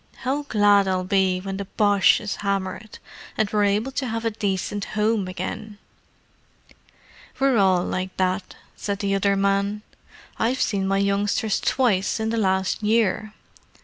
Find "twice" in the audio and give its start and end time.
11.59-12.19